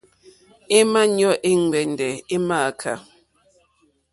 È 0.77 0.79
mà 0.91 1.01
ɲɔ́ 1.15 1.31
è 1.49 1.51
ŋgbɛ̀ndɛ̀ 1.61 2.11
è 2.33 2.37
mááká. 2.47 2.93